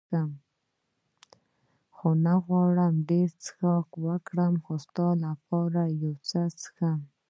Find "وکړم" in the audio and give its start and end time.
4.07-4.53